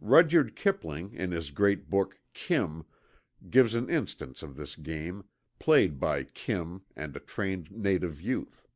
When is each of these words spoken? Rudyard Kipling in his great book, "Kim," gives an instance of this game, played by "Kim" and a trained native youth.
Rudyard 0.00 0.56
Kipling 0.56 1.12
in 1.14 1.30
his 1.30 1.52
great 1.52 1.88
book, 1.88 2.18
"Kim," 2.34 2.86
gives 3.48 3.76
an 3.76 3.88
instance 3.88 4.42
of 4.42 4.56
this 4.56 4.74
game, 4.74 5.26
played 5.60 6.00
by 6.00 6.24
"Kim" 6.24 6.82
and 6.96 7.14
a 7.16 7.20
trained 7.20 7.70
native 7.70 8.20
youth. 8.20 8.66